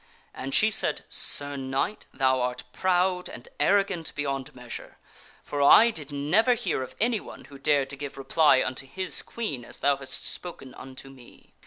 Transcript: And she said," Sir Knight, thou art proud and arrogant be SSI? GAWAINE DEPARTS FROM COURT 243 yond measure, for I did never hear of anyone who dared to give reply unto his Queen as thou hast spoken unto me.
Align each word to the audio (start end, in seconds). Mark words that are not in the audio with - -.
And 0.33 0.55
she 0.55 0.71
said," 0.71 1.03
Sir 1.31 1.55
Knight, 1.55 2.07
thou 2.11 2.41
art 2.41 2.63
proud 2.73 3.29
and 3.29 3.47
arrogant 3.59 4.15
be 4.15 4.23
SSI? 4.23 4.25
GAWAINE 4.25 4.43
DEPARTS 4.45 4.75
FROM 5.43 5.59
COURT 5.59 5.59
243 5.59 5.61
yond 5.61 5.61
measure, 5.61 5.61
for 5.61 5.61
I 5.61 5.89
did 5.91 6.11
never 6.11 6.53
hear 6.55 6.81
of 6.81 6.95
anyone 6.99 7.45
who 7.45 7.59
dared 7.59 7.91
to 7.91 7.95
give 7.95 8.17
reply 8.17 8.63
unto 8.63 8.87
his 8.87 9.21
Queen 9.21 9.63
as 9.63 9.77
thou 9.77 9.97
hast 9.97 10.25
spoken 10.25 10.73
unto 10.73 11.11
me. 11.11 11.53